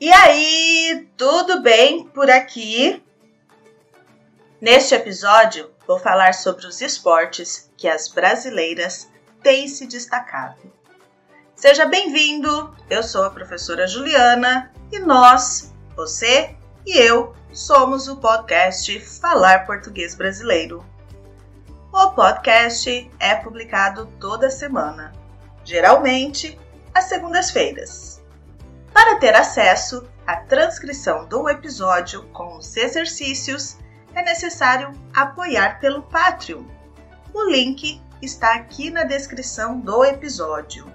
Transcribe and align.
E 0.00 0.12
aí, 0.12 1.08
tudo 1.16 1.62
bem 1.62 2.04
por 2.08 2.28
aqui? 2.28 3.00
Neste 4.60 4.92
episódio, 4.92 5.70
vou 5.86 6.00
falar 6.00 6.34
sobre 6.34 6.66
os 6.66 6.80
esportes 6.80 7.70
que 7.76 7.86
as 7.86 8.08
brasileiras 8.08 9.08
têm 9.40 9.68
se 9.68 9.86
destacado. 9.86 10.60
Seja 11.54 11.86
bem-vindo! 11.86 12.76
Eu 12.90 13.04
sou 13.04 13.24
a 13.24 13.30
professora 13.30 13.86
Juliana 13.86 14.72
e 14.90 14.98
nós, 14.98 15.72
você 15.94 16.56
e 16.84 16.98
eu, 16.98 17.32
somos 17.52 18.08
o 18.08 18.16
podcast 18.16 18.98
Falar 18.98 19.64
Português 19.64 20.16
Brasileiro. 20.16 20.84
O 21.92 22.10
podcast 22.10 23.08
é 23.20 23.36
publicado 23.36 24.06
toda 24.18 24.50
semana, 24.50 25.12
geralmente 25.64 26.58
às 26.92 27.04
segundas-feiras. 27.04 28.13
Para 28.94 29.16
ter 29.16 29.34
acesso 29.34 30.08
à 30.24 30.36
transcrição 30.36 31.26
do 31.26 31.48
episódio 31.48 32.22
com 32.28 32.56
os 32.56 32.76
exercícios, 32.76 33.76
é 34.14 34.22
necessário 34.22 34.92
apoiar 35.12 35.80
pelo 35.80 36.04
Patreon. 36.04 36.62
O 37.34 37.50
link 37.50 38.00
está 38.22 38.54
aqui 38.54 38.90
na 38.90 39.02
descrição 39.02 39.80
do 39.80 40.04
episódio. 40.04 40.86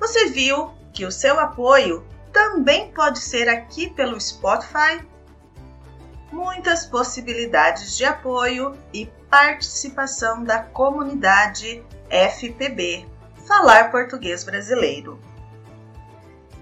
Você 0.00 0.30
viu 0.30 0.72
que 0.94 1.04
o 1.04 1.12
seu 1.12 1.38
apoio 1.38 2.02
também 2.32 2.90
pode 2.92 3.18
ser 3.18 3.46
aqui 3.46 3.90
pelo 3.90 4.18
Spotify? 4.18 5.06
Muitas 6.32 6.86
possibilidades 6.86 7.94
de 7.94 8.06
apoio 8.06 8.74
e 8.92 9.04
participação 9.28 10.42
da 10.42 10.60
comunidade 10.60 11.84
FPB 12.08 13.06
Falar 13.46 13.90
Português 13.90 14.42
Brasileiro. 14.44 15.20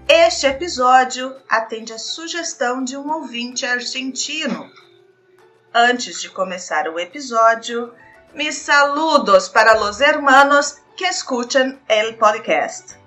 Este 0.07 0.47
episódio 0.47 1.35
atende 1.47 1.93
a 1.93 1.97
sugestão 1.97 2.83
de 2.83 2.97
um 2.97 3.09
ouvinte 3.09 3.65
argentino. 3.65 4.69
Antes 5.73 6.19
de 6.19 6.29
começar 6.29 6.89
o 6.89 6.99
episódio, 6.99 7.93
mis 8.33 8.57
saludos 8.57 9.47
para 9.47 9.73
los 9.73 10.01
hermanos 10.01 10.77
que 10.97 11.05
escuchan 11.05 11.79
el 11.87 12.17
podcast. 12.17 12.97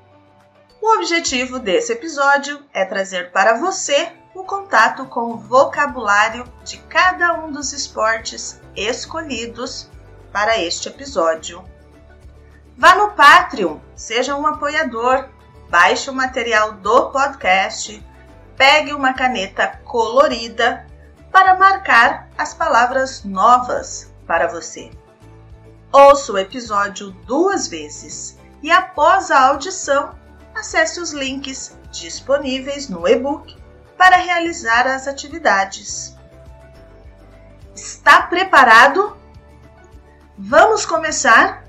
O 0.81 0.97
objetivo 0.97 1.59
desse 1.59 1.93
episódio 1.93 2.65
é 2.73 2.85
trazer 2.85 3.31
para 3.31 3.59
você 3.59 4.13
o 4.35 4.43
contato 4.45 5.05
com 5.07 5.33
o 5.33 5.37
vocabulário 5.37 6.45
de 6.65 6.79
cada 6.89 7.35
um 7.35 7.53
dos 7.53 7.73
esportes 7.73 8.61
escolhidos 8.75 9.91
para 10.33 10.59
este 10.59 10.89
episódio. 10.89 11.63
Vá 12.77 12.95
no 12.95 13.13
Patreon, 13.13 13.81
seja 13.95 14.35
um 14.35 14.47
apoiador 14.47 15.29
baixe 15.69 16.11
o 16.11 16.15
material 16.15 16.73
do 16.73 17.11
podcast, 17.11 18.05
pegue 18.57 18.93
uma 18.93 19.13
caneta 19.13 19.81
colorida 19.85 20.87
para 21.31 21.57
marcar 21.57 22.29
as 22.39 22.55
palavras 22.55 23.25
novas 23.25 24.13
para 24.27 24.47
você. 24.47 24.91
Ouça 25.93 26.33
o 26.33 26.39
episódio 26.39 27.11
duas 27.27 27.69
vezes 27.69 28.39
e, 28.63 28.71
após 28.71 29.31
a 29.31 29.49
audição, 29.49 30.15
acesse 30.55 31.01
os 31.01 31.13
links 31.13 31.77
disponíveis 31.91 32.89
no 32.89 33.07
e-book 33.07 33.57
para 33.97 34.17
realizar 34.17 34.87
as 34.87 35.07
atividades. 35.07 36.17
Está 37.75 38.23
preparado? 38.23 39.17
Vamos 40.39 40.85
começar? 40.85 41.65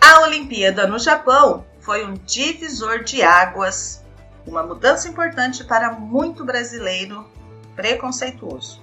A 0.00 0.20
Olimpíada 0.20 0.86
no 0.86 0.98
Japão 0.98 1.66
foi 1.88 2.04
um 2.04 2.12
divisor 2.12 3.02
de 3.02 3.22
águas, 3.22 4.04
uma 4.46 4.62
mudança 4.62 5.08
importante 5.08 5.64
para 5.64 5.90
muito 5.90 6.44
brasileiro 6.44 7.26
preconceituoso. 7.74 8.82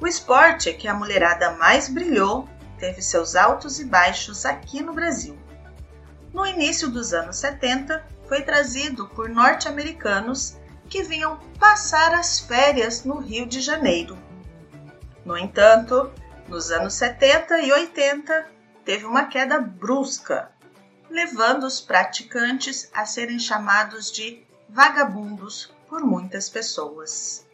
O 0.00 0.06
esporte 0.06 0.72
que 0.74 0.86
a 0.86 0.94
mulherada 0.94 1.54
mais 1.54 1.88
brilhou 1.88 2.48
teve 2.78 3.02
seus 3.02 3.34
altos 3.34 3.80
e 3.80 3.84
baixos 3.84 4.46
aqui 4.46 4.80
no 4.80 4.92
Brasil. 4.92 5.36
No 6.32 6.46
início 6.46 6.88
dos 6.88 7.12
anos 7.12 7.36
70, 7.38 8.06
foi 8.28 8.42
trazido 8.42 9.08
por 9.08 9.28
norte-americanos 9.28 10.56
que 10.88 11.02
vinham 11.02 11.40
passar 11.58 12.14
as 12.14 12.38
férias 12.38 13.02
no 13.02 13.18
Rio 13.18 13.44
de 13.44 13.60
Janeiro. 13.60 14.16
No 15.24 15.36
entanto, 15.36 16.12
nos 16.46 16.70
anos 16.70 16.94
70 16.94 17.58
e 17.58 17.72
80, 17.72 18.46
teve 18.84 19.04
uma 19.04 19.24
queda 19.24 19.58
brusca 19.58 20.54
levando 21.10 21.64
os 21.64 21.80
praticantes 21.80 22.90
a 22.92 23.06
serem 23.06 23.38
chamados 23.38 24.10
de 24.10 24.44
vagabundos 24.68 25.72
por 25.88 26.02
muitas 26.02 26.48
pessoas. 26.48 27.46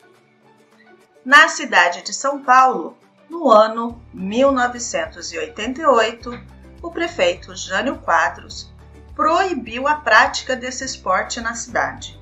Na 1.24 1.48
cidade 1.48 2.02
de 2.02 2.12
São 2.12 2.42
Paulo, 2.42 2.96
no 3.28 3.50
ano 3.50 4.02
1988, 4.12 6.40
o 6.82 6.90
prefeito 6.90 7.54
Jânio 7.54 7.98
Quadros 7.98 8.72
proibiu 9.14 9.86
a 9.86 9.96
prática 9.96 10.56
desse 10.56 10.84
esporte 10.84 11.40
na 11.40 11.54
cidade. 11.54 12.20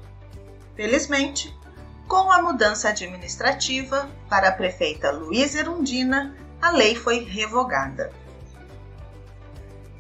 Felizmente, 0.77 1.57
com 2.07 2.31
a 2.31 2.43
mudança 2.43 2.89
administrativa 2.89 4.11
para 4.29 4.49
a 4.49 4.53
prefeita 4.53 5.11
Luísa 5.11 5.61
Erundina, 5.61 6.37
a 6.61 6.71
lei 6.71 6.95
foi 6.95 7.25
revogada. 7.25 8.13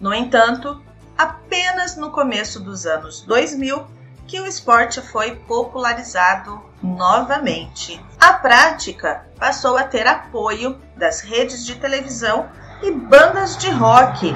No 0.00 0.12
entanto, 0.12 0.82
apenas 1.20 1.96
no 1.96 2.10
começo 2.10 2.58
dos 2.58 2.86
anos 2.86 3.20
2000 3.20 3.86
que 4.26 4.40
o 4.40 4.46
esporte 4.46 5.02
foi 5.02 5.36
popularizado 5.36 6.64
novamente. 6.82 8.02
A 8.18 8.32
prática 8.32 9.26
passou 9.38 9.76
a 9.76 9.84
ter 9.84 10.06
apoio 10.06 10.80
das 10.96 11.20
redes 11.20 11.66
de 11.66 11.74
televisão 11.74 12.48
e 12.82 12.90
bandas 12.90 13.58
de 13.58 13.68
rock 13.68 14.34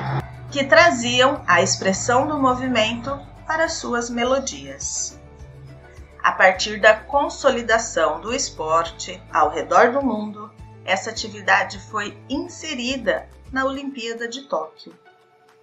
que 0.50 0.62
traziam 0.62 1.42
a 1.46 1.62
expressão 1.62 2.26
do 2.26 2.38
movimento 2.38 3.18
para 3.46 3.70
suas 3.70 4.10
melodias. 4.10 5.18
A 6.22 6.32
partir 6.32 6.82
da 6.82 6.94
consolidação 6.94 8.20
do 8.20 8.34
esporte 8.34 9.22
ao 9.32 9.48
redor 9.48 9.90
do 9.90 10.02
mundo, 10.02 10.52
essa 10.84 11.08
atividade 11.08 11.78
foi 11.90 12.22
inserida 12.28 13.26
na 13.50 13.64
Olimpíada 13.64 14.28
de 14.28 14.42
Tóquio 14.42 14.92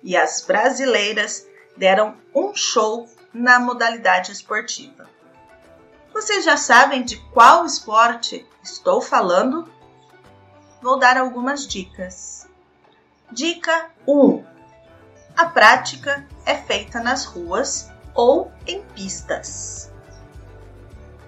e 0.04 0.18
as 0.18 0.42
brasileiras 0.42 1.48
deram 1.78 2.16
um 2.34 2.54
show 2.56 3.10
na 3.34 3.60
modalidade 3.60 4.32
esportiva. 4.32 5.10
Vocês 6.14 6.44
já 6.44 6.58
sabem 6.58 7.04
de 7.04 7.18
qual 7.32 7.66
esporte 7.66 8.46
estou 8.62 9.02
falando? 9.02 9.68
Vou 10.82 11.00
dar 11.00 11.18
algumas 11.18 11.66
dicas. 11.66 12.48
Dica 13.32 13.90
1: 14.06 14.44
A 15.38 15.46
prática 15.46 16.28
é 16.46 16.56
feita 16.56 17.00
nas 17.00 17.26
ruas 17.26 17.90
ou 18.14 18.52
em 18.68 18.82
pistas. 18.82 19.92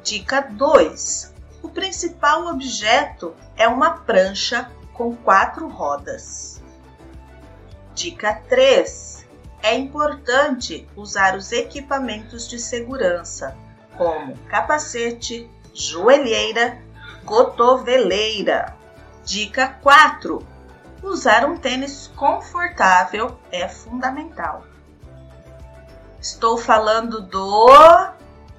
Dica 0.03 0.41
2: 0.41 1.33
O 1.61 1.69
principal 1.69 2.47
objeto 2.47 3.33
é 3.55 3.67
uma 3.67 3.99
prancha 3.99 4.69
com 4.93 5.15
quatro 5.15 5.67
rodas. 5.67 6.62
Dica 7.93 8.41
3. 8.49 9.25
É 9.61 9.75
importante 9.75 10.87
usar 10.95 11.35
os 11.37 11.51
equipamentos 11.51 12.49
de 12.49 12.57
segurança, 12.57 13.55
como 13.95 14.35
capacete, 14.49 15.49
joelheira, 15.73 16.81
cotoveleira. 17.23 18.75
Dica 19.23 19.67
4. 19.81 20.45
Usar 21.03 21.45
um 21.45 21.55
tênis 21.55 22.11
confortável 22.15 23.37
é 23.51 23.67
fundamental. 23.67 24.65
Estou 26.19 26.57
falando 26.57 27.21
do 27.21 28.09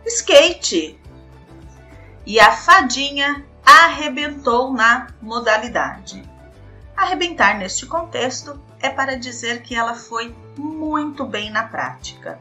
skate. 0.06 0.99
E 2.25 2.39
a 2.39 2.53
fadinha 2.53 3.45
arrebentou 3.66 4.72
na 4.72 5.09
modalidade. 5.21 6.22
Arrebentar 6.97 7.59
neste 7.59 7.84
contexto 7.84 8.59
é 8.84 8.91
para 8.91 9.16
dizer 9.16 9.63
que 9.63 9.75
ela 9.75 9.95
foi 9.95 10.36
muito 10.59 11.25
bem 11.25 11.51
na 11.51 11.63
prática. 11.63 12.39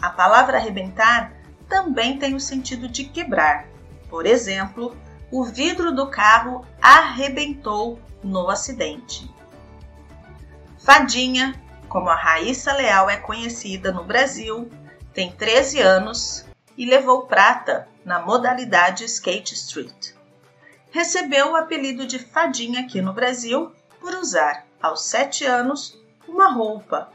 A 0.00 0.08
palavra 0.08 0.56
arrebentar 0.56 1.34
também 1.68 2.18
tem 2.18 2.34
o 2.34 2.40
sentido 2.40 2.88
de 2.88 3.04
quebrar. 3.04 3.66
Por 4.08 4.24
exemplo, 4.24 4.96
o 5.30 5.44
vidro 5.44 5.94
do 5.94 6.06
carro 6.06 6.64
arrebentou 6.80 8.00
no 8.24 8.48
acidente. 8.48 9.30
Fadinha, 10.78 11.54
como 11.86 12.08
a 12.08 12.14
Raíssa 12.14 12.72
Leal 12.72 13.10
é 13.10 13.18
conhecida 13.18 13.92
no 13.92 14.04
Brasil, 14.04 14.70
tem 15.12 15.30
13 15.30 15.82
anos 15.82 16.46
e 16.78 16.86
levou 16.86 17.26
prata 17.26 17.86
na 18.06 18.20
modalidade 18.20 19.04
Skate 19.04 19.52
Street. 19.52 20.14
Recebeu 20.90 21.52
o 21.52 21.56
apelido 21.56 22.06
de 22.06 22.18
Fadinha 22.18 22.80
aqui 22.80 23.02
no 23.02 23.12
Brasil 23.12 23.70
por 24.00 24.14
usar 24.14 24.66
aos 24.82 25.04
sete 25.04 25.44
anos, 25.44 25.98
uma 26.26 26.52
roupa, 26.52 27.10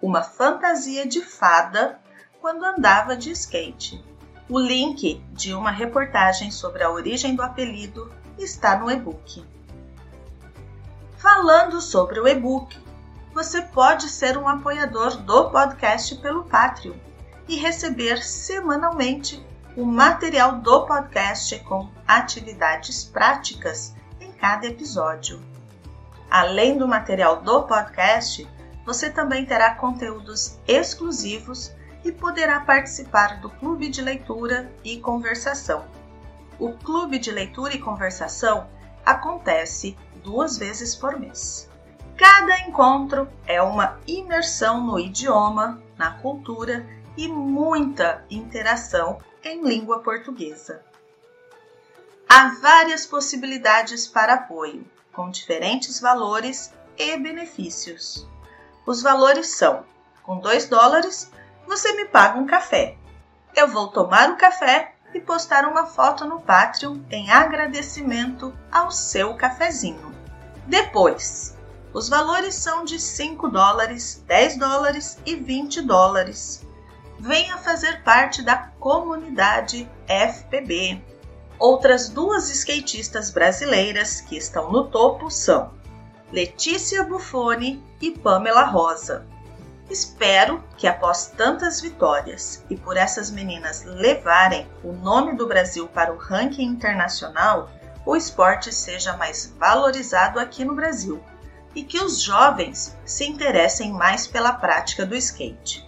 uma 0.00 0.22
fantasia 0.22 1.06
de 1.06 1.20
fada 1.20 1.98
quando 2.40 2.64
andava 2.64 3.16
de 3.16 3.30
skate. 3.30 4.02
O 4.48 4.58
link 4.58 5.22
de 5.32 5.54
uma 5.54 5.70
reportagem 5.70 6.50
sobre 6.50 6.82
a 6.82 6.90
origem 6.90 7.34
do 7.34 7.42
apelido 7.42 8.12
está 8.36 8.76
no 8.78 8.90
e-book. 8.90 9.44
Falando 11.16 11.80
sobre 11.80 12.18
o 12.18 12.26
e-book, 12.26 12.76
você 13.32 13.62
pode 13.62 14.08
ser 14.08 14.36
um 14.36 14.48
apoiador 14.48 15.16
do 15.18 15.50
podcast 15.50 16.16
pelo 16.16 16.44
Patreon 16.44 16.96
e 17.46 17.56
receber 17.56 18.24
semanalmente 18.24 19.44
o 19.76 19.84
material 19.84 20.56
do 20.56 20.86
podcast 20.86 21.58
com 21.60 21.88
atividades 22.06 23.04
práticas 23.04 23.94
em 24.20 24.32
cada 24.32 24.66
episódio. 24.66 25.49
Além 26.30 26.78
do 26.78 26.86
material 26.86 27.42
do 27.42 27.64
podcast, 27.64 28.48
você 28.86 29.10
também 29.10 29.44
terá 29.44 29.74
conteúdos 29.74 30.60
exclusivos 30.66 31.74
e 32.04 32.12
poderá 32.12 32.60
participar 32.60 33.40
do 33.40 33.50
Clube 33.50 33.88
de 33.88 34.00
Leitura 34.00 34.70
e 34.84 34.98
Conversação. 35.00 35.84
O 36.58 36.72
Clube 36.74 37.18
de 37.18 37.32
Leitura 37.32 37.74
e 37.74 37.80
Conversação 37.80 38.68
acontece 39.04 39.96
duas 40.22 40.56
vezes 40.56 40.94
por 40.94 41.18
mês. 41.18 41.68
Cada 42.16 42.60
encontro 42.60 43.28
é 43.46 43.60
uma 43.60 43.98
imersão 44.06 44.80
no 44.86 45.00
idioma, 45.00 45.82
na 45.96 46.12
cultura 46.12 46.86
e 47.16 47.26
muita 47.26 48.24
interação 48.30 49.18
em 49.42 49.66
língua 49.66 50.00
portuguesa. 50.00 50.84
Há 52.28 52.54
várias 52.60 53.06
possibilidades 53.06 54.06
para 54.06 54.34
apoio, 54.34 54.86
com 55.12 55.30
diferentes 55.30 56.00
valores 56.00 56.72
e 56.98 57.16
benefícios. 57.16 58.28
Os 58.86 59.02
valores 59.02 59.56
são: 59.56 59.84
com 60.22 60.38
2 60.38 60.68
dólares, 60.68 61.30
você 61.66 61.92
me 61.92 62.06
paga 62.06 62.38
um 62.38 62.46
café. 62.46 62.96
Eu 63.54 63.68
vou 63.68 63.88
tomar 63.88 64.30
o 64.30 64.34
um 64.34 64.36
café 64.36 64.94
e 65.12 65.20
postar 65.20 65.66
uma 65.66 65.86
foto 65.86 66.24
no 66.24 66.40
Patreon 66.40 66.98
em 67.10 67.30
agradecimento 67.30 68.56
ao 68.70 68.90
seu 68.90 69.34
cafezinho. 69.34 70.14
Depois, 70.66 71.56
os 71.92 72.08
valores 72.08 72.54
são 72.54 72.84
de 72.84 73.00
5 73.00 73.48
dólares, 73.48 74.22
10 74.26 74.56
dólares 74.56 75.18
e 75.26 75.34
20 75.34 75.82
dólares. 75.82 76.64
Venha 77.18 77.58
fazer 77.58 78.02
parte 78.02 78.42
da 78.42 78.56
comunidade 78.78 79.90
FPB. 80.06 81.02
Outras 81.60 82.08
duas 82.08 82.48
skatistas 82.48 83.30
brasileiras 83.30 84.22
que 84.22 84.34
estão 84.34 84.72
no 84.72 84.88
topo 84.88 85.30
são 85.30 85.74
Letícia 86.32 87.04
Buffoni 87.04 87.84
e 88.00 88.12
Pamela 88.12 88.64
Rosa. 88.64 89.26
Espero 89.90 90.64
que 90.78 90.86
após 90.86 91.26
tantas 91.26 91.82
vitórias 91.82 92.64
e 92.70 92.76
por 92.76 92.96
essas 92.96 93.30
meninas 93.30 93.84
levarem 93.84 94.66
o 94.82 94.94
nome 94.94 95.34
do 95.34 95.46
Brasil 95.46 95.86
para 95.86 96.10
o 96.10 96.16
ranking 96.16 96.64
internacional, 96.64 97.68
o 98.06 98.16
esporte 98.16 98.74
seja 98.74 99.18
mais 99.18 99.54
valorizado 99.58 100.40
aqui 100.40 100.64
no 100.64 100.74
Brasil 100.74 101.22
e 101.74 101.82
que 101.82 102.02
os 102.02 102.22
jovens 102.22 102.96
se 103.04 103.26
interessem 103.26 103.92
mais 103.92 104.26
pela 104.26 104.54
prática 104.54 105.04
do 105.04 105.14
skate. 105.14 105.86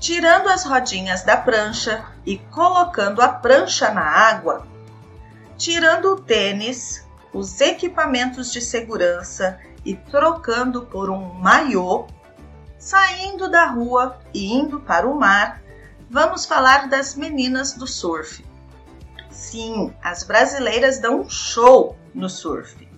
Tirando 0.00 0.48
as 0.48 0.64
rodinhas 0.64 1.22
da 1.22 1.36
prancha 1.36 2.02
e 2.24 2.38
colocando 2.38 3.20
a 3.20 3.28
prancha 3.28 3.90
na 3.90 4.02
água, 4.02 4.66
tirando 5.56 6.12
o 6.12 6.20
tênis, 6.20 7.06
os 7.32 7.60
equipamentos 7.60 8.52
de 8.52 8.60
segurança 8.60 9.58
e 9.84 9.94
trocando 9.94 10.86
por 10.86 11.10
um 11.10 11.34
maiô, 11.34 12.06
saindo 12.78 13.50
da 13.50 13.66
rua 13.66 14.18
e 14.32 14.52
indo 14.52 14.80
para 14.80 15.06
o 15.06 15.18
mar, 15.18 15.62
vamos 16.10 16.44
falar 16.44 16.88
das 16.88 17.14
meninas 17.14 17.72
do 17.72 17.86
surf. 17.86 18.44
Sim, 19.30 19.94
as 20.02 20.24
brasileiras 20.24 20.98
dão 20.98 21.20
um 21.20 21.28
show 21.28 21.96
no 22.14 22.28
surf, 22.28 22.88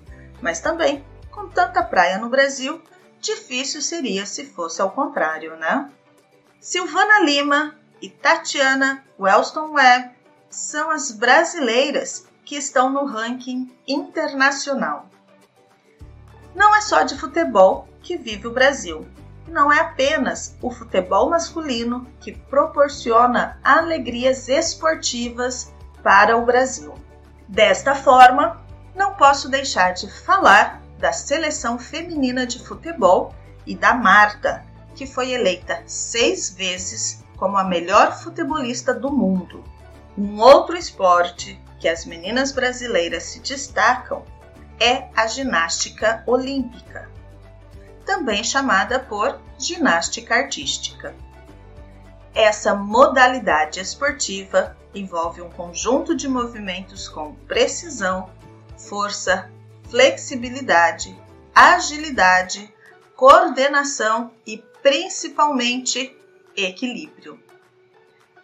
mas 0.40 0.60
também 0.60 1.04
com 1.30 1.48
tanta 1.48 1.82
praia 1.82 2.18
no 2.18 2.28
Brasil, 2.28 2.82
difícil 3.20 3.80
seria 3.80 4.26
se 4.26 4.44
fosse 4.44 4.80
ao 4.82 4.90
contrário, 4.90 5.56
né? 5.56 5.90
Silvana 6.60 7.20
Lima 7.20 7.76
e 8.02 8.08
Tatiana 8.08 9.04
Wellston 9.18 9.72
Webb 9.72 10.10
são 10.50 10.90
as 10.90 11.12
brasileiras 11.12 12.26
que 12.48 12.56
estão 12.56 12.88
no 12.88 13.04
ranking 13.04 13.70
internacional. 13.86 15.04
Não 16.54 16.74
é 16.74 16.80
só 16.80 17.02
de 17.02 17.14
futebol 17.14 17.86
que 18.00 18.16
vive 18.16 18.46
o 18.46 18.54
Brasil. 18.54 19.06
Não 19.46 19.70
é 19.70 19.80
apenas 19.80 20.56
o 20.62 20.70
futebol 20.70 21.28
masculino 21.28 22.06
que 22.18 22.32
proporciona 22.32 23.60
alegrias 23.62 24.48
esportivas 24.48 25.70
para 26.02 26.38
o 26.38 26.46
Brasil. 26.46 26.94
Desta 27.46 27.94
forma, 27.94 28.64
não 28.94 29.12
posso 29.12 29.50
deixar 29.50 29.92
de 29.92 30.10
falar 30.10 30.80
da 30.98 31.12
seleção 31.12 31.78
feminina 31.78 32.46
de 32.46 32.64
futebol 32.64 33.34
e 33.66 33.76
da 33.76 33.92
Marta, 33.92 34.64
que 34.94 35.06
foi 35.06 35.32
eleita 35.32 35.82
seis 35.84 36.48
vezes 36.48 37.22
como 37.36 37.58
a 37.58 37.64
melhor 37.64 38.18
futebolista 38.18 38.94
do 38.94 39.12
mundo. 39.12 39.62
Um 40.16 40.40
outro 40.40 40.78
esporte 40.78 41.60
que 41.78 41.88
as 41.88 42.04
meninas 42.04 42.52
brasileiras 42.52 43.24
se 43.24 43.40
destacam 43.40 44.24
é 44.80 45.08
a 45.16 45.26
ginástica 45.26 46.22
olímpica, 46.26 47.10
também 48.04 48.42
chamada 48.44 48.98
por 49.00 49.40
ginástica 49.58 50.34
artística. 50.34 51.14
Essa 52.34 52.74
modalidade 52.74 53.80
esportiva 53.80 54.76
envolve 54.94 55.42
um 55.42 55.50
conjunto 55.50 56.14
de 56.14 56.28
movimentos 56.28 57.08
com 57.08 57.34
precisão, 57.34 58.30
força, 58.76 59.50
flexibilidade, 59.90 61.18
agilidade, 61.54 62.72
coordenação 63.16 64.30
e 64.46 64.58
principalmente 64.82 66.16
equilíbrio. 66.56 67.47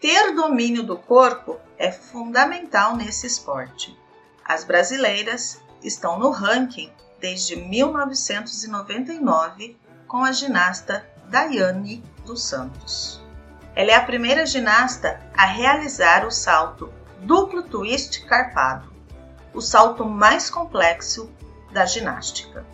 Ter 0.04 0.34
domínio 0.34 0.82
do 0.82 0.98
corpo 0.98 1.58
é 1.78 1.90
fundamental 1.90 2.94
nesse 2.94 3.26
esporte. 3.26 3.98
As 4.44 4.62
brasileiras 4.62 5.62
estão 5.82 6.18
no 6.18 6.28
ranking 6.28 6.92
desde 7.18 7.56
1999 7.56 9.78
com 10.06 10.22
a 10.22 10.30
ginasta 10.30 11.10
Daiane 11.30 12.04
dos 12.22 12.44
Santos. 12.44 13.18
Ela 13.74 13.92
é 13.92 13.94
a 13.94 14.04
primeira 14.04 14.44
ginasta 14.44 15.18
a 15.34 15.46
realizar 15.46 16.26
o 16.26 16.30
salto 16.30 16.92
duplo 17.20 17.62
twist 17.62 18.26
carpado 18.26 18.92
o 19.54 19.62
salto 19.62 20.04
mais 20.04 20.50
complexo 20.50 21.32
da 21.72 21.86
ginástica. 21.86 22.66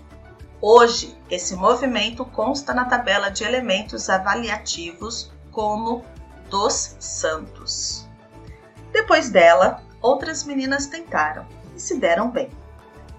Hoje, 0.60 1.16
esse 1.30 1.54
movimento 1.54 2.24
consta 2.24 2.74
na 2.74 2.86
tabela 2.86 3.30
de 3.30 3.44
elementos 3.44 4.10
avaliativos 4.10 5.30
como 5.52 6.04
dos 6.50 6.96
santos. 6.98 8.06
Depois 8.92 9.30
dela, 9.30 9.82
outras 10.02 10.44
meninas 10.44 10.86
tentaram 10.86 11.46
e 11.74 11.80
se 11.80 11.98
deram 11.98 12.30
bem. 12.30 12.50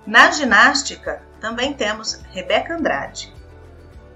Na 0.06 0.30
ginástica, 0.32 1.24
também 1.40 1.74
temos 1.74 2.22
Rebeca 2.32 2.76
Andrade. 2.76 3.34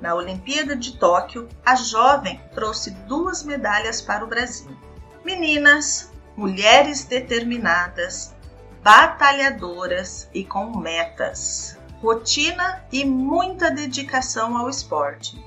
Na 0.01 0.13
Olimpíada 0.13 0.75
de 0.75 0.97
Tóquio, 0.97 1.47
a 1.65 1.75
jovem 1.75 2.39
trouxe 2.53 2.91
duas 2.91 3.43
medalhas 3.43 4.01
para 4.01 4.23
o 4.23 4.27
Brasil. 4.27 4.75
Meninas, 5.23 6.11
mulheres 6.35 7.05
determinadas, 7.05 8.35
batalhadoras 8.83 10.29
e 10.33 10.43
com 10.43 10.77
metas, 10.77 11.79
rotina 12.01 12.85
e 12.91 13.05
muita 13.05 13.71
dedicação 13.71 14.57
ao 14.57 14.69
esporte. 14.69 15.43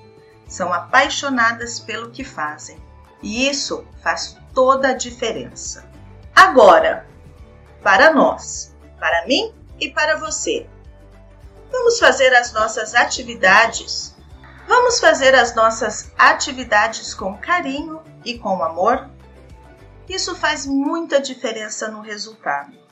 São 0.48 0.72
apaixonadas 0.72 1.78
pelo 1.78 2.10
que 2.10 2.24
fazem 2.24 2.87
e 3.22 3.48
isso 3.48 3.86
faz 4.02 4.36
toda 4.54 4.88
a 4.88 4.94
diferença. 4.94 5.88
Agora, 6.34 7.06
para 7.82 8.12
nós, 8.12 8.74
para 8.98 9.26
mim 9.26 9.54
e 9.80 9.90
para 9.90 10.16
você, 10.16 10.68
vamos 11.70 11.98
fazer 11.98 12.34
as 12.34 12.52
nossas 12.52 12.94
atividades. 12.94 14.14
Vamos 14.66 15.00
fazer 15.00 15.34
as 15.34 15.54
nossas 15.54 16.12
atividades 16.18 17.14
com 17.14 17.38
carinho 17.38 18.02
e 18.24 18.38
com 18.38 18.62
amor? 18.62 19.08
Isso 20.08 20.36
faz 20.36 20.66
muita 20.66 21.20
diferença 21.20 21.88
no 21.88 22.00
resultado 22.00 22.88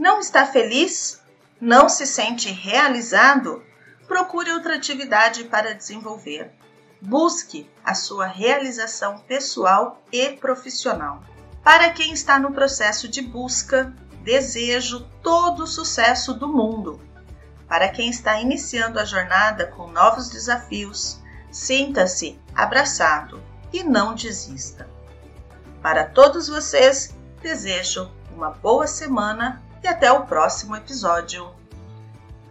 não 0.00 0.18
está 0.18 0.46
feliz, 0.46 1.20
não 1.60 1.86
se 1.86 2.06
sente 2.06 2.50
realizado, 2.50 3.62
procure 4.08 4.50
outra 4.50 4.76
atividade 4.76 5.44
para 5.44 5.74
desenvolver. 5.74 6.50
Busque 7.00 7.68
a 7.84 7.94
sua 7.94 8.26
realização 8.26 9.18
pessoal 9.20 10.02
e 10.12 10.30
profissional. 10.32 11.22
Para 11.62 11.90
quem 11.90 12.12
está 12.12 12.38
no 12.38 12.52
processo 12.52 13.08
de 13.08 13.22
busca, 13.22 13.94
desejo 14.22 15.08
todo 15.22 15.64
o 15.64 15.66
sucesso 15.66 16.34
do 16.34 16.48
mundo. 16.48 17.00
Para 17.66 17.88
quem 17.88 18.10
está 18.10 18.40
iniciando 18.40 18.98
a 18.98 19.04
jornada 19.04 19.66
com 19.66 19.86
novos 19.86 20.28
desafios, 20.28 21.20
sinta-se 21.50 22.38
abraçado 22.54 23.42
e 23.72 23.82
não 23.82 24.14
desista. 24.14 24.88
Para 25.80 26.04
todos 26.04 26.48
vocês, 26.48 27.14
desejo 27.40 28.10
uma 28.34 28.50
boa 28.50 28.86
semana 28.86 29.62
e 29.82 29.88
até 29.88 30.10
o 30.12 30.26
próximo 30.26 30.76
episódio. 30.76 31.50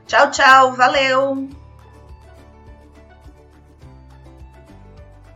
Tchau, 0.07 0.31
tchau, 0.31 0.73
valeu! 0.73 1.68